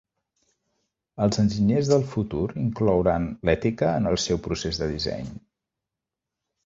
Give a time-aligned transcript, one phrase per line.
[1.25, 5.29] Els enginyers del futur inclouran l'ètica en el seu procés de disseny.